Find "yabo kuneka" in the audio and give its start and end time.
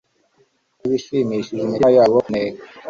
1.95-2.61